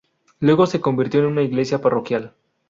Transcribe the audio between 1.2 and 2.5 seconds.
una iglesia parroquial.